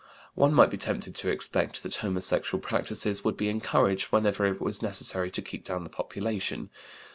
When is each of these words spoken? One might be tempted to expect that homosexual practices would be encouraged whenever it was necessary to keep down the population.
One 0.33 0.51
might 0.51 0.71
be 0.71 0.77
tempted 0.77 1.13
to 1.13 1.29
expect 1.29 1.83
that 1.83 1.93
homosexual 1.97 2.59
practices 2.59 3.23
would 3.23 3.37
be 3.37 3.49
encouraged 3.49 4.07
whenever 4.07 4.47
it 4.47 4.59
was 4.59 4.81
necessary 4.81 5.29
to 5.29 5.43
keep 5.43 5.63
down 5.63 5.83
the 5.83 5.91
population. 5.91 6.71